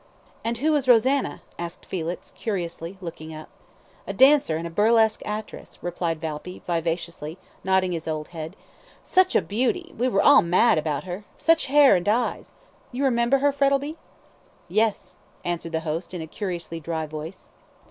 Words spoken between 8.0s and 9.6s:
old head. "Such a